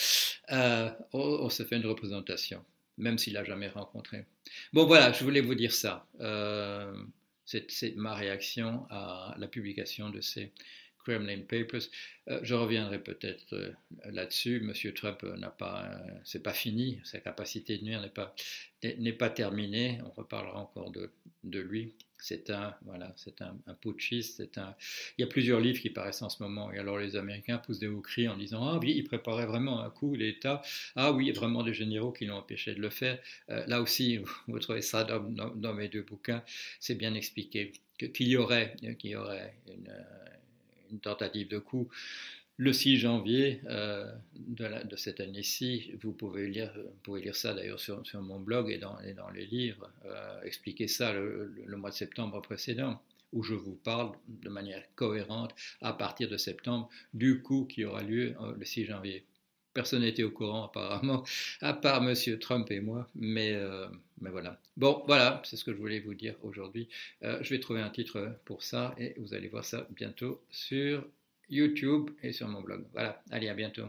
on, 1.13 1.49
se 1.49 1.63
fait 1.63 1.77
une 1.77 1.87
représentation 1.87 2.65
même 2.99 3.19
s'il 3.19 3.35
l'a 3.35 3.45
jamais 3.45 3.69
rencontré. 3.69 4.25
Bon 4.73 4.87
voilà, 4.87 5.13
je 5.13 5.25
voulais 5.25 5.41
vous 5.41 5.55
dire 5.55 5.73
ça. 5.73 6.07
Euh, 6.21 6.95
c'est 7.45 7.97
ma 7.97 8.15
réaction 8.15 8.87
à 8.91 9.35
la 9.39 9.49
publication 9.49 10.11
de 10.11 10.21
ces 10.21 10.53
Kremlin 10.99 11.41
Papers. 11.41 11.89
Euh, 12.29 12.41
je 12.43 12.55
reviendrai 12.55 13.03
peut-être 13.03 13.55
euh, 13.55 13.73
là-dessus. 14.05 14.61
Monsieur 14.61 14.95
Trump 14.95 15.23
n'a 15.23 15.51
pas, 15.51 16.01
c'est 16.25 16.43
pas 16.43 16.53
fini. 16.53 17.01
Sa 17.05 17.19
capacité 17.19 17.79
de 17.79 17.85
nuire 17.85 18.01
n'est 18.01 18.09
pas 18.09 18.35
n'est 18.83 19.13
pas 19.13 19.31
terminée. 19.31 20.01
On 20.05 20.11
reparlera 20.11 20.61
encore 20.61 20.91
de, 20.91 21.11
de 21.45 21.61
lui 21.61 21.95
c'est 22.23 22.51
un, 22.51 22.75
voilà, 22.85 23.13
c'est 23.17 23.43
un, 23.43 23.57
putschiste. 23.81 24.37
C'est 24.37 24.59
un... 24.59 24.75
Il 25.19 25.23
y 25.23 25.25
a 25.25 25.27
plusieurs 25.27 25.59
livres 25.59 25.81
qui 25.81 25.91
paraissent 25.91 26.23
en 26.23 26.29
ce 26.29 26.43
moment. 26.43 26.73
Et 26.73 26.79
alors 26.79 26.99
les 26.99 27.17
Américains 27.17 27.59
poussent 27.59 27.81
des 27.81 27.89
hauts 27.89 28.01
cris 28.01 28.29
en 28.29 28.37
disant 28.37 28.65
Ah 28.65 28.79
oui, 28.81 28.95
il 28.97 29.05
préparait 29.05 29.47
vraiment 29.47 29.83
un 29.83 29.91
coup 29.91 30.17
d'État. 30.17 30.63
Ah 30.95 31.13
oui, 31.13 31.33
vraiment 31.33 31.65
des 31.65 31.75
généraux 31.75 32.13
qui 32.13 32.27
l'ont 32.27 32.37
empêché 32.37 32.75
de 32.75 32.81
le 32.81 32.91
faire. 32.91 33.19
Euh, 33.51 33.65
là 33.67 33.83
aussi, 33.83 34.19
vous 34.47 34.59
trouvez 34.61 34.83
ça 34.83 35.05
dans, 35.05 35.75
mes 35.75 35.89
deux 35.89 36.03
bouquins. 36.03 36.45
C'est 36.79 36.95
bien 36.95 37.15
expliqué 37.15 37.73
qu'il 37.99 38.29
y 38.29 38.37
aurait, 38.37 38.77
qu'il 38.99 39.11
y 39.11 39.17
aurait 39.17 39.55
une, 39.69 39.93
une 40.93 41.01
tentative 41.01 41.49
de 41.49 41.59
coup 41.59 41.89
le 42.63 42.73
6 42.73 42.99
janvier 42.99 43.61
euh, 43.69 44.09
de, 44.37 44.97
cette 44.97 45.19
année-ci, 45.19 45.95
vous 46.01 46.13
pouvez 46.13 46.47
lire, 46.47 46.73
pouvez 47.03 47.21
lire 47.21 47.35
ça 47.35 47.55
d'ailleurs 47.55 47.81
sur, 47.81 48.05
mon 48.15 48.39
blog 48.39 48.71
et 48.71 48.79
dans, 48.79 48.97
dans 49.17 49.31
les 49.31 49.47
livres, 49.47 49.91
euh, 50.05 50.41
expliquer 50.43 50.87
ça 50.87 51.13
le, 51.13 51.77
mois 51.77 51.91
de 51.91 51.97
septembre 51.97 52.41
précédent, 52.41 53.03
où 53.33 53.43
je 53.43 53.55
vous 53.55 53.75
parle 53.75 54.13
de 54.29 54.49
manière 54.49 54.85
cohérente 54.95 55.57
à 55.81 55.93
partir 55.93 56.29
de 56.29 56.37
septembre 56.37 56.89
du 57.15 57.43
coup 57.43 57.65
qui 57.65 57.85
aura 57.85 58.05
lieu 58.05 58.37
euh, 58.41 58.55
le 58.57 58.65
6 58.65 58.85
janvier. 58.85 59.25
Personne 59.75 60.03
n'était 60.03 60.23
au 60.23 60.31
courant 60.31 60.67
apparemment, 60.67 61.25
à 61.63 61.73
part 61.73 62.07
M. 62.09 62.15
Trump 62.39 62.71
et 62.71 62.81
moi, 62.81 63.09
mais, 63.15 63.59
mais 64.21 64.29
voilà. 64.29 64.61
Bon, 64.77 65.03
voilà, 65.07 65.41
c'est 65.47 65.57
ce 65.57 65.65
que 65.65 65.73
je 65.73 65.79
voulais 65.79 65.99
vous 65.99 66.13
dire 66.13 66.35
aujourd'hui. 66.43 66.91
je 67.23 67.49
vais 67.49 67.59
trouver 67.59 67.81
un 67.81 67.89
titre 67.89 68.37
pour 68.45 68.63
ça 68.63 68.95
et 68.99 69.15
vous 69.17 69.33
allez 69.33 69.49
voir 69.49 69.65
ça 69.65 69.89
bientôt 69.97 70.43
sur 70.51 71.07
YouTube 71.53 72.11
et 72.23 72.33
sur 72.33 72.49
mon 72.49 72.63
blog. 72.63 72.87
Voilà, 72.93 73.23
allez, 73.31 73.49
à 73.49 73.55
bientôt. 73.55 73.87